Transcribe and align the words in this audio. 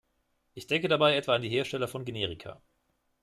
Ich 0.55 0.65
denke 0.65 0.87
dabei 0.87 1.15
etwa 1.15 1.35
an 1.35 1.43
die 1.43 1.49
Hersteller 1.49 1.87
von 1.87 2.05
Generika. 2.05 2.59